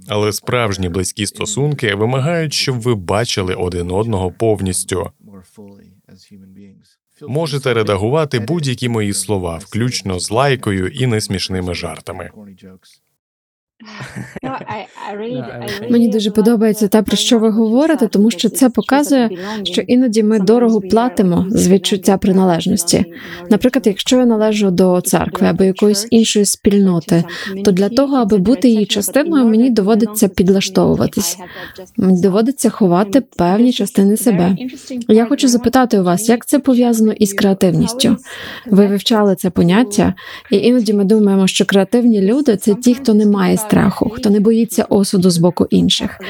[0.08, 5.10] Але справжні близькі стосунки вимагають, щоб ви бачили один одного повністю.
[7.28, 12.30] Можете редагувати будь-які мої слова, включно з лайкою і несмішними жартами.
[15.90, 19.30] Мені дуже подобається те, про що ви говорите, тому що це показує,
[19.64, 23.04] що іноді ми дорого платимо з відчуття приналежності.
[23.50, 27.24] Наприклад, якщо я належу до церкви або якоїсь іншої спільноти,
[27.64, 31.38] то для того, аби бути її частиною, мені доводиться підлаштовуватись.
[31.96, 34.56] Мені доводиться ховати певні частини себе.
[35.08, 38.16] Я хочу запитати у вас, як це пов'язано із креативністю?
[38.66, 40.14] Ви вивчали це поняття,
[40.50, 44.40] і іноді ми думаємо, що креативні люди це ті, хто не має страху, хто не
[44.40, 46.20] боїться осуду з боку інших.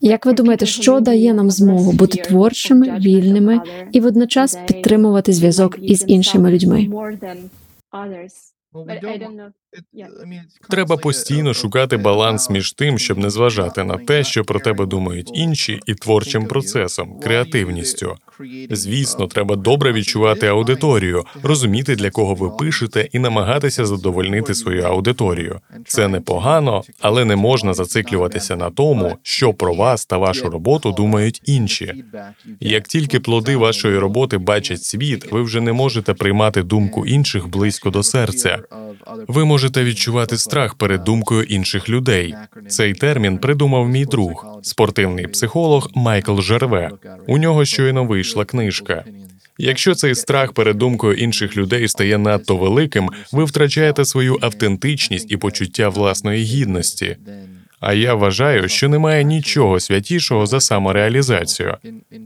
[0.00, 3.60] Як ви думаєте, що дає нам змогу бути творчими, вільними
[3.92, 6.88] і водночас підтримувати зв'язок із іншими людьми?
[10.70, 15.30] Треба постійно шукати баланс між тим, щоб не зважати на те, що про тебе думають
[15.34, 18.16] інші, і творчим процесом, креативністю.
[18.70, 25.60] Звісно, треба добре відчувати аудиторію, розуміти, для кого ви пишете, і намагатися задовольнити свою аудиторію.
[25.86, 31.40] Це непогано, але не можна зациклюватися на тому, що про вас та вашу роботу думають
[31.44, 32.04] інші.
[32.60, 37.90] Як тільки плоди вашої роботи бачать світ, ви вже не можете приймати думку інших близько
[37.90, 38.58] до серця.
[39.28, 42.34] Ви можете відчувати страх перед думкою інших людей.
[42.68, 46.90] Цей термін придумав мій друг, спортивний психолог Майкл Жерве.
[47.26, 49.04] У нього щойно вийшла книжка.
[49.58, 55.36] Якщо цей страх перед думкою інших людей стає надто великим, ви втрачаєте свою автентичність і
[55.36, 57.16] почуття власної гідності.
[57.80, 61.76] А я вважаю, що немає нічого святішого за самореалізацію,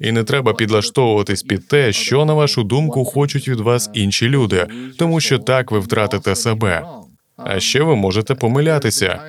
[0.00, 4.66] і не треба підлаштовуватись під те, що на вашу думку хочуть від вас інші люди,
[4.98, 6.82] тому що так ви втратите себе.
[7.38, 9.20] А ще ви можете помилятися.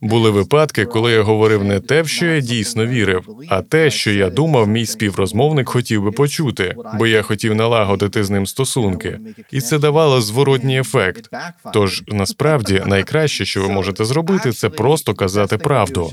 [0.00, 4.10] Були випадки, коли я говорив не те, в що я дійсно вірив, а те, що
[4.10, 9.18] я думав, мій співрозмовник хотів би почути, бо я хотів налагодити з ним стосунки,
[9.50, 11.28] і це давало зворотній ефект.
[11.72, 16.12] Тож насправді найкраще, що ви можете зробити, це просто казати правду.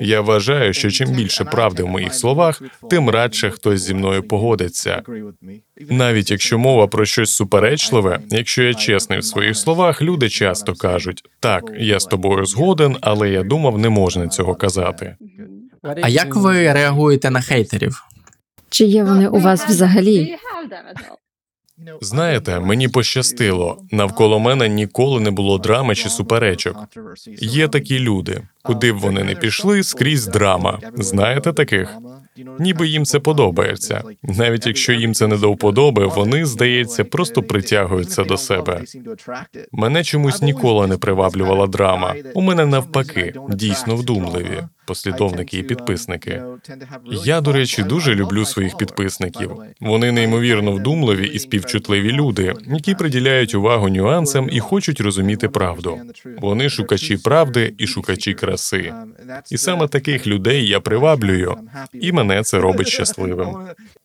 [0.00, 5.02] Я вважаю, що чим більше правди в моїх словах, тим радше хтось зі мною погодиться.
[5.80, 11.24] Навіть якщо мова про щось суперечливе, якщо я чесний в своїх словах, люди часто кажуть:
[11.40, 15.16] так, я з тобою згоден, але я думав, не можна цього казати.
[16.02, 18.04] А як ви реагуєте на хейтерів?
[18.70, 20.36] Чи є вони у вас взагалі?
[22.00, 23.78] Знаєте, мені пощастило.
[23.90, 26.76] Навколо мене ніколи не було драми чи суперечок.
[27.40, 30.78] Є такі люди, куди б вони не пішли, скрізь драма.
[30.94, 31.96] Знаєте таких?
[32.58, 34.02] Ніби їм це подобається.
[34.22, 38.82] Навіть якщо їм це не до вподоби, вони, здається, просто притягуються до себе.
[39.72, 42.14] Мене чомусь ніколи не приваблювала драма.
[42.34, 46.42] У мене навпаки, дійсно вдумливі послідовники і підписники.
[47.24, 49.50] Я, до речі, дуже люблю своїх підписників.
[49.80, 56.00] Вони неймовірно вдумливі і співчутливі люди, які приділяють увагу нюансам і хочуть розуміти правду.
[56.38, 58.94] Вони шукачі правди і шукачі краси.
[59.50, 61.56] І саме таких людей я приваблюю,
[61.92, 63.56] і мене це робить щасливим.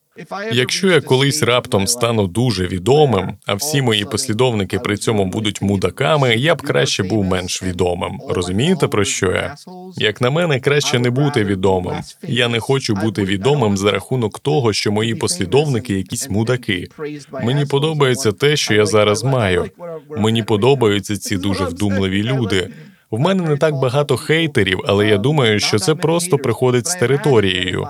[0.51, 6.35] Якщо я колись раптом стану дуже відомим, а всі мої послідовники при цьому будуть мудаками,
[6.35, 8.19] я б краще був менш відомим.
[8.29, 9.55] Розумієте про що я?
[9.97, 11.95] Як на мене, краще не бути відомим.
[12.27, 16.87] Я не хочу бути відомим за рахунок того, що мої послідовники якісь мудаки.
[17.43, 19.65] Мені подобається те, що я зараз маю.
[20.17, 22.69] Мені подобаються ці дуже вдумливі люди.
[23.11, 27.87] В мене не так багато хейтерів, але я думаю, що це просто приходить з територією.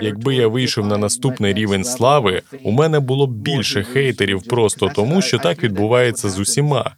[0.00, 5.22] Якби я вийшов на наступний рівень слави, у мене було б більше хейтерів просто тому,
[5.22, 6.96] що так відбувається з усіма.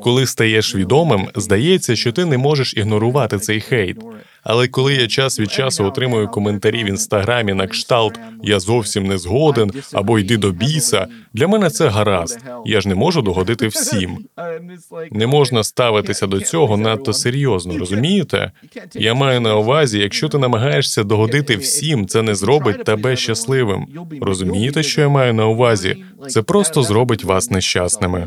[0.00, 3.98] Коли стаєш відомим, здається, що ти не можеш ігнорувати цей хейт.
[4.42, 9.18] Але коли я час від часу отримую коментарі в інстаграмі на кшталт Я зовсім не
[9.18, 12.40] згоден або йди до біса, для мене це гаразд.
[12.66, 14.18] Я ж не можу догодити всім.
[15.10, 18.52] Не можна ставитися до цього надто серйозно, розумієте?
[18.94, 23.86] Я маю на увазі, якщо ти намагаєшся догодити всім, це не зробить тебе щасливим.
[24.20, 26.04] Розумієте, що я маю на увазі?
[26.28, 28.26] Це просто зробить вас нещасними.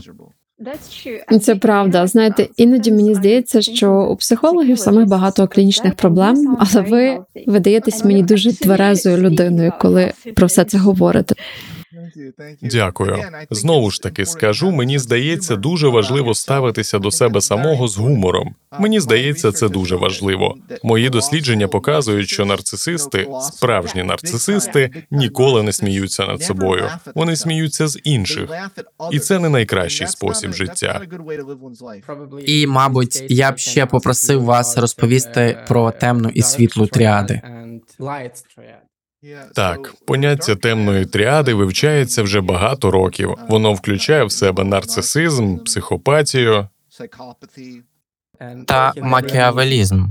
[1.41, 2.07] Це правда.
[2.07, 8.23] Знаєте, іноді мені здається, що у психологів самих багато клінічних проблем, але ви видаєтесь мені
[8.23, 11.35] дуже тверезою людиною, коли про все це говорите.
[12.61, 13.23] Дякую.
[13.51, 18.55] Знову ж таки скажу, мені здається, дуже важливо ставитися до себе самого з гумором.
[18.79, 20.57] Мені здається, це дуже важливо.
[20.83, 26.89] Мої дослідження показують, що нарцисисти, справжні нарцисисти, ніколи не сміються над собою.
[27.15, 28.49] Вони сміються з інших,
[29.11, 31.01] і це не найкращий спосіб життя.
[32.45, 37.41] І, мабуть, я б ще попросив вас розповісти про темну і світлу тріади.
[39.55, 43.35] Так, поняття темної тріади вивчається вже багато років.
[43.49, 46.67] Воно включає в себе нарцисизм, психопатію.
[48.67, 50.05] Та макіавелізм.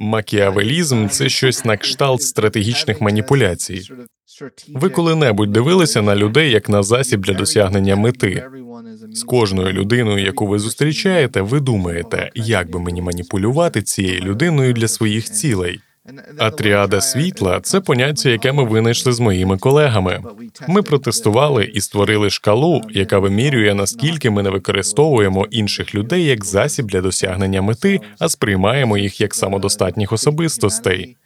[0.00, 3.90] Макіавелізм це щось на кшталт стратегічних маніпуляцій.
[4.68, 8.46] Ви коли-небудь дивилися на людей як на засіб для досягнення мети.
[9.12, 14.88] З кожною людиною, яку ви зустрічаєте, ви думаєте, як би мені маніпулювати цією людиною для
[14.88, 15.80] своїх цілей.
[16.38, 16.50] А
[17.00, 20.22] світла це поняття, яке ми винайшли з моїми колегами.
[20.68, 26.86] Ми протестували і створили шкалу, яка вимірює наскільки ми не використовуємо інших людей як засіб
[26.86, 31.16] для досягнення мети, а сприймаємо їх як самодостатніх особистостей.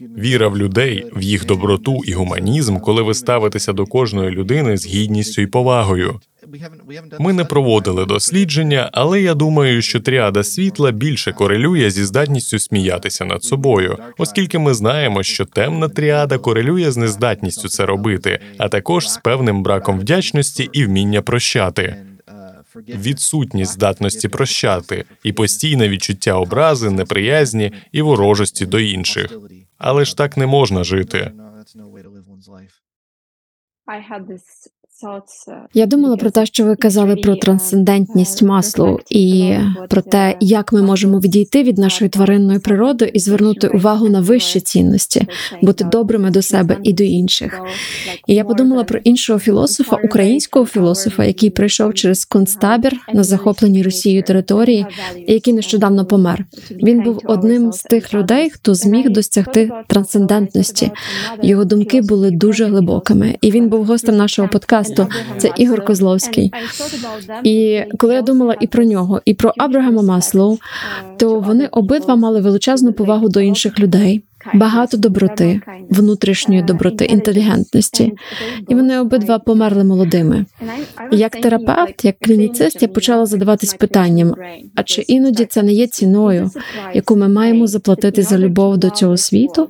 [0.00, 4.86] Віра в людей, в їх доброту і гуманізм, коли ви ставитеся до кожної людини з
[4.86, 6.20] гідністю і повагою.
[7.18, 13.24] Ми не проводили дослідження, але я думаю, що тріада світла більше корелює зі здатністю сміятися
[13.24, 19.10] над собою, оскільки ми знаємо, що темна тріада корелює з нездатністю це робити, а також
[19.10, 22.09] з певним браком вдячності і вміння прощати.
[22.76, 29.32] Відсутність здатності прощати і постійне відчуття образи, неприязні і ворожості до інших.
[29.78, 31.32] Але ж так не можна жити.
[35.74, 39.54] Я думала про те, що ви казали про трансцендентність маслу і
[39.88, 44.60] про те, як ми можемо відійти від нашої тваринної природи і звернути увагу на вищі
[44.60, 45.26] цінності,
[45.62, 47.60] бути добрими до себе і до інших.
[48.26, 54.22] І я подумала про іншого філософа, українського філософа, який прийшов через концтабір на захопленій Росією
[54.22, 54.86] території,
[55.26, 56.44] і який нещодавно помер.
[56.70, 60.90] Він був одним з тих людей, хто зміг досягти трансцендентності.
[61.42, 64.89] Його думки були дуже глибокими, і він був гостем нашого подкасту.
[65.38, 66.52] Це Ігор Козловський.
[67.44, 70.58] І коли я думала і про нього, і про Абрагама Маслоу,
[71.16, 74.22] то вони обидва мали величезну повагу до інших людей.
[74.54, 75.60] Багато доброти,
[75.90, 78.12] внутрішньої доброти, інтелігентності,
[78.68, 80.44] і вони обидва померли молодими.
[81.12, 84.34] Як терапевт, як клініцист, я почала задаватись питанням:
[84.74, 86.50] а чи іноді це не є ціною,
[86.94, 89.68] яку ми маємо заплатити за любов до цього світу,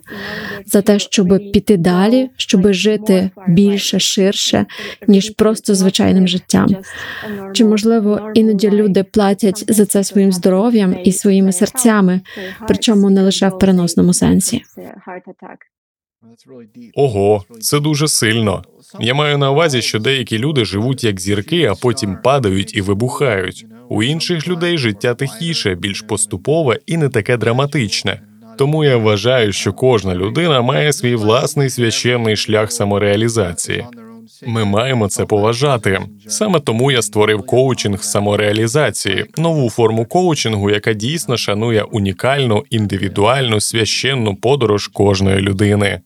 [0.67, 4.67] за те, щоб піти далі, щоб жити більше, ширше,
[5.09, 6.69] ніж просто звичайним життям?
[7.53, 12.21] Чи можливо іноді люди платять за це своїм здоров'ям і своїми серцями,
[12.69, 14.60] причому не лише в переносному сенсі?
[16.95, 18.65] Ого, це дуже сильно.
[19.01, 23.67] Я маю на увазі, що деякі люди живуть як зірки, а потім падають і вибухають.
[23.89, 28.23] У інших людей життя тихіше, більш поступове і не таке драматичне.
[28.59, 33.87] Тому я вважаю, що кожна людина має свій власний священний шлях самореалізації.
[34.47, 36.01] Ми маємо це поважати.
[36.27, 44.37] Саме тому я створив коучинг самореалізації, нову форму коучингу, яка дійсно шанує унікальну, індивідуальну священну
[44.37, 46.01] подорож кожної людини.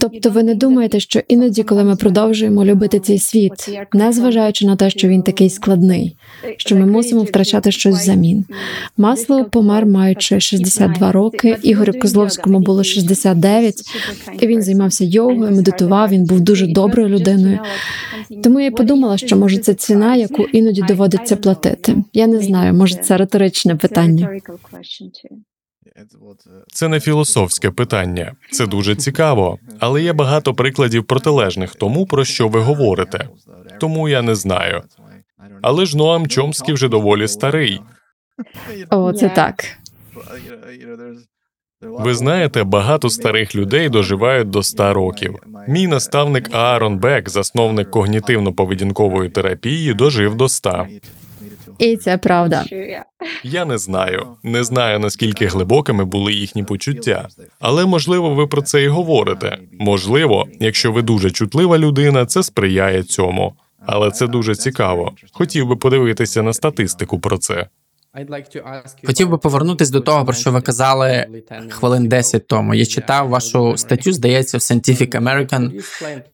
[0.00, 3.52] Тобто, ви не думаєте, що іноді, коли ми продовжуємо любити цей світ,
[3.92, 6.16] незважаючи на те, що він такий складний,
[6.56, 8.44] що ми мусимо втрачати щось взамін.
[8.96, 11.56] Масло помер, маючи 62 роки.
[11.62, 13.74] Ігорю Козловському було 69,
[14.40, 16.08] і він займався йогою, медитував.
[16.10, 17.58] Він був дуже доброю людиною.
[18.42, 21.96] Тому я подумала, що може це ціна, яку іноді доводиться платити.
[22.12, 24.40] Я не знаю, може це риторичне питання.
[26.72, 32.48] Це не філософське питання, це дуже цікаво, але є багато прикладів протилежних тому, про що
[32.48, 33.28] ви говорите.
[33.80, 34.82] Тому я не знаю.
[35.62, 37.80] Але ж Ноам Чомський вже доволі старий.
[38.90, 39.64] О, це так.
[41.80, 45.36] Ви знаєте, багато старих людей доживають до 100 років.
[45.68, 50.86] Мій наставник Аарон Бек, засновник когнітивно-поведінкової терапії, дожив до 100.
[51.78, 52.64] І це правда.
[53.42, 57.28] Я не знаю, не знаю наскільки глибокими були їхні почуття,
[57.60, 59.58] але можливо, ви про це і говорите.
[59.72, 63.54] Можливо, якщо ви дуже чутлива людина, це сприяє цьому.
[63.86, 65.12] Але це дуже цікаво.
[65.32, 67.66] Хотів би подивитися на статистику про це.
[69.04, 71.26] Хотів би повернутись до того, про що ви казали
[71.68, 72.74] хвилин 10 тому.
[72.74, 75.84] Я читав вашу статтю, здається, в Scientific American.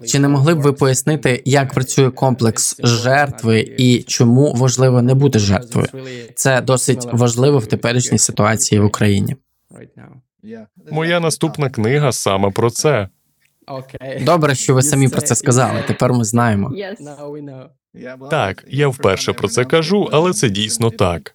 [0.07, 5.39] Чи не могли б ви пояснити, як працює комплекс жертви і чому важливо не бути
[5.39, 5.87] жертвою?
[6.35, 9.37] Це досить важливо в теперішній ситуації в Україні.
[10.91, 13.09] Моя наступна книга саме про це.
[14.20, 15.85] Добре, що ви самі про це сказали.
[15.87, 16.72] Тепер ми знаємо.
[18.30, 21.34] Так, я вперше про це кажу, але це дійсно так.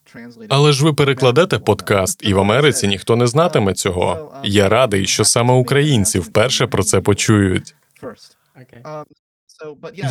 [0.49, 4.33] Але ж ви перекладете подкаст, і в Америці ніхто не знатиме цього.
[4.43, 7.75] Я радий, що саме українці вперше про це почують.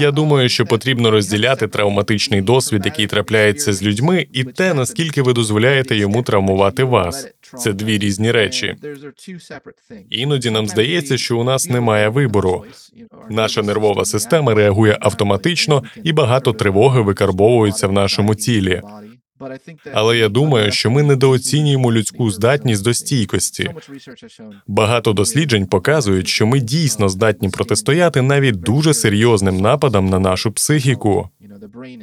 [0.01, 5.33] Я думаю, що потрібно розділяти травматичний досвід, який трапляється з людьми, і те, наскільки ви
[5.33, 7.29] дозволяєте йому травмувати вас.
[7.59, 8.77] Це дві різні речі.
[10.11, 12.65] Іноді нам здається, що у нас немає вибору.
[13.31, 18.83] Наша нервова система реагує автоматично, і багато тривоги викарбовується в нашому тілі.
[19.93, 23.71] Але я думаю, що ми недооцінюємо людську здатність до стійкості.
[24.67, 31.29] Багато досліджень показують, що ми дійсно здатні протистояти навіть дуже серйозним нападам на нашу психіку.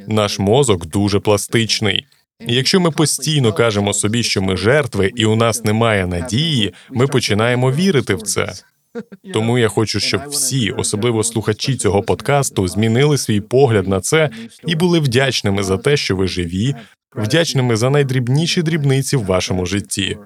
[0.08, 2.06] Наш мозок дуже пластичний.
[2.46, 7.06] І Якщо ми постійно кажемо собі, що ми жертви і у нас немає надії, ми
[7.06, 8.52] починаємо вірити в це.
[9.32, 14.30] Тому я хочу, щоб всі, особливо слухачі цього подкасту, змінили свій погляд на це
[14.66, 16.74] і були вдячними за те, що ви живі,
[17.16, 20.18] вдячними за найдрібніші дрібниці в вашому житті.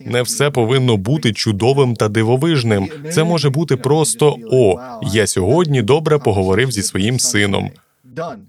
[0.00, 2.88] Не все повинно бути чудовим та дивовижним.
[3.12, 7.70] Це може бути просто о, я сьогодні добре поговорив зі своїм сином.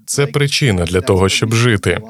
[0.05, 2.01] Це причина для того, щоб жити.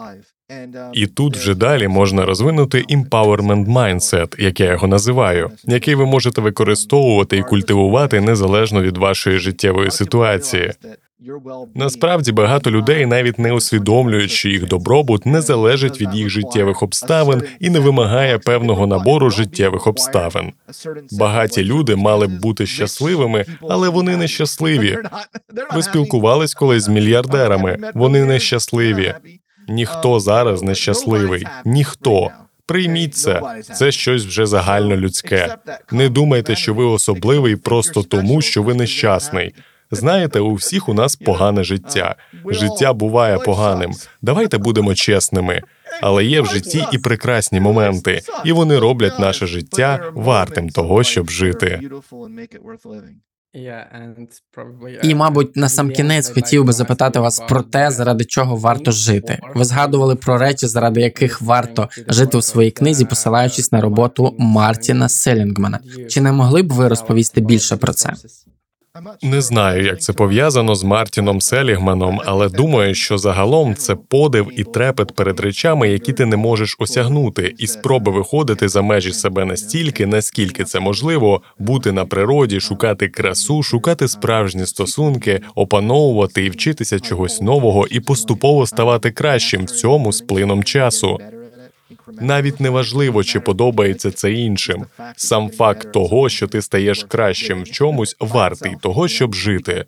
[0.93, 6.41] І тут вже далі можна розвинути empowerment mindset, як я його називаю, який ви можете
[6.41, 10.71] використовувати і культивувати незалежно від вашої життєвої ситуації.
[11.75, 17.43] Насправді багато людей навіть не усвідомлюють, що їх добробут не залежить від їх життєвих обставин
[17.59, 20.51] і не вимагає певного набору життєвих обставин.
[21.11, 24.97] Багаті люди мали б бути щасливими, але вони не щасливі.
[25.73, 27.77] Ви спілкувались колись з мільярдерами.
[27.93, 29.15] Вони не щасливі.
[29.67, 31.47] Ніхто зараз не щасливий.
[31.65, 32.29] Ніхто.
[32.65, 33.41] Прийміть це.
[33.61, 35.55] Це щось вже загальнолюдське.
[35.91, 39.53] Не думайте, що ви особливий просто тому, що ви нещасний.
[39.91, 42.15] Знаєте, у всіх у нас погане життя.
[42.45, 43.91] Життя буває поганим.
[44.21, 45.61] Давайте будемо чесними.
[46.01, 51.29] Але є в житті і прекрасні моменти, і вони роблять наше життя вартим того, щоб
[51.29, 51.81] жити.
[55.03, 59.39] І, мабуть, на сам кінець хотів би запитати вас про те, заради чого варто жити.
[59.55, 65.09] Ви згадували про речі, заради яких варто жити у своїй книзі, посилаючись на роботу Мартіна
[65.09, 65.79] Селінгмана.
[66.09, 68.13] Чи не могли б ви розповісти більше про це?
[69.21, 74.63] Не знаю, як це пов'язано з Мартіном Селігманом, але думаю, що загалом це подив і
[74.63, 80.05] трепет перед речами, які ти не можеш осягнути, і спроби виходити за межі себе настільки,
[80.05, 87.41] наскільки це можливо, бути на природі, шукати красу, шукати справжні стосунки, опановувати і вчитися чогось
[87.41, 91.19] нового і поступово ставати кращим в цьому з плином часу.
[92.21, 94.85] Навіть не важливо, чи подобається це іншим.
[95.15, 99.85] Сам факт того, що ти стаєш кращим в чомусь, вартий того, щоб жити.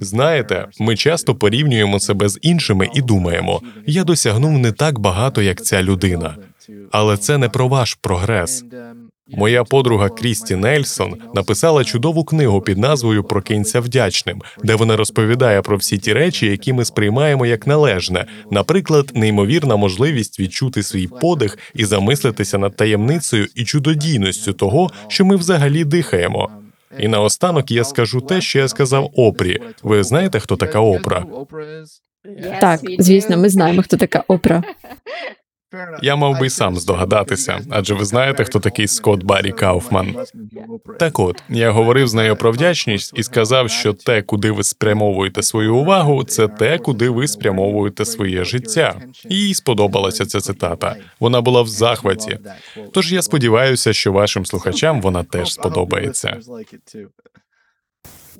[0.00, 5.64] Знаєте, ми часто порівнюємо себе з іншими і думаємо, я досягнув не так багато, як
[5.64, 6.36] ця людина.
[6.90, 8.64] Але це не про ваш прогрес.
[9.30, 15.76] Моя подруга Крісті Нельсон написала чудову книгу під назвою Прокинься вдячним, де вона розповідає про
[15.76, 21.84] всі ті речі, які ми сприймаємо як належне, наприклад, неймовірна можливість відчути свій подих і
[21.84, 26.50] замислитися над таємницею і чудодійністю того, що ми взагалі дихаємо.
[26.98, 29.58] І наостанок я скажу те, що я сказав Опрі.
[29.82, 31.24] Ви знаєте, хто така Опра?
[32.60, 34.62] Так, звісно, ми знаємо, хто така Опра.
[36.02, 40.16] Я мав би й сам здогадатися, адже ви знаєте, хто такий Скотт Баррі Кауфман.
[40.98, 45.42] Так от я говорив з нею про вдячність і сказав, що те, куди ви спрямовуєте
[45.42, 49.00] свою увагу, це те, куди ви спрямовуєте своє життя.
[49.28, 50.96] Їй сподобалася ця цитата.
[51.20, 52.38] Вона була в захваті.
[52.92, 56.36] Тож я сподіваюся, що вашим слухачам вона теж сподобається.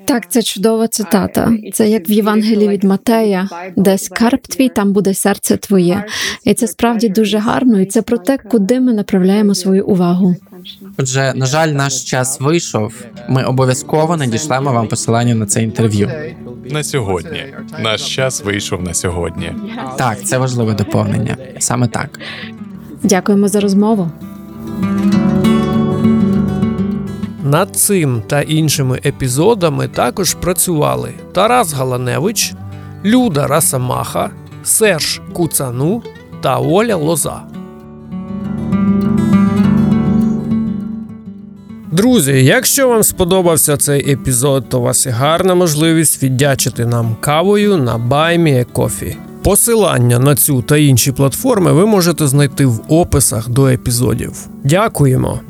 [0.04, 1.52] Так, це чудова цитата.
[1.72, 6.04] Це як в Євангелії від Матея, де скарб твій, там буде серце твоє.
[6.44, 10.36] І це справді дуже гарно, і це про те, куди ми направляємо свою увагу.
[10.98, 12.94] Отже, на жаль, наш час вийшов.
[13.28, 16.10] Ми обов'язково надішлемо вам посилання на це інтерв'ю.
[16.70, 17.44] На сьогодні
[17.78, 19.52] наш час вийшов на сьогодні.
[19.98, 21.36] Так, це важливе доповнення.
[21.58, 22.20] Саме так.
[23.02, 24.10] Дякуємо за розмову.
[27.48, 32.52] Над цим та іншими епізодами також працювали Тарас Галаневич,
[33.04, 34.30] Люда Расамаха,
[34.64, 36.02] Серж Куцану
[36.40, 37.42] та Оля Лоза.
[41.92, 47.76] Друзі, якщо вам сподобався цей епізод, то у вас є гарна можливість віддячити нам кавою
[47.76, 49.16] на BuyMeACoffee.
[49.42, 54.48] Посилання на цю та інші платформи ви можете знайти в описах до епізодів.
[54.64, 55.40] Дякуємо!